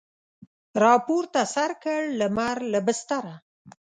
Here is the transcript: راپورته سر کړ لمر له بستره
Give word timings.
راپورته 0.83 1.41
سر 1.53 1.71
کړ 1.83 2.01
لمر 2.19 2.57
له 2.71 2.79
بستره 2.85 3.35